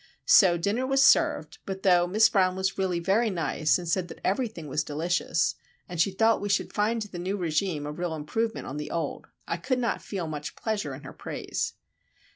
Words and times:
So 0.25 0.57
dinner 0.57 0.87
was 0.87 1.03
served; 1.05 1.59
but 1.63 1.83
though 1.83 2.07
Miss 2.07 2.27
Brown 2.27 2.55
was 2.55 2.75
really 2.75 2.99
very 2.99 3.29
nice, 3.29 3.77
and 3.77 3.87
said 3.87 4.07
that 4.07 4.19
everything 4.23 4.65
was 4.67 4.83
"delicious," 4.83 5.53
and 5.87 6.01
she 6.01 6.09
thought 6.09 6.41
we 6.41 6.49
should 6.49 6.73
find 6.73 7.03
the 7.03 7.19
new 7.19 7.37
régime 7.37 7.85
a 7.85 7.91
real 7.91 8.15
improvement 8.15 8.65
on 8.65 8.77
the 8.77 8.89
old, 8.89 9.27
I 9.47 9.57
could 9.57 9.77
not 9.77 10.01
feel 10.01 10.25
much 10.25 10.55
pleasure 10.55 10.95
in 10.95 11.03
her 11.03 11.13
praise. 11.13 11.73